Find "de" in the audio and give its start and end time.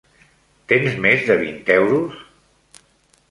1.27-1.35